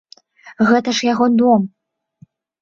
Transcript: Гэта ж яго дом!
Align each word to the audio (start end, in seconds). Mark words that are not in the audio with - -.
Гэта 0.69 0.89
ж 0.99 1.09
яго 1.13 1.27
дом! 1.37 1.61